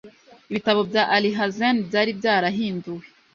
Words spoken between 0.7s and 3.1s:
bya Alhazen byari byarahinduwe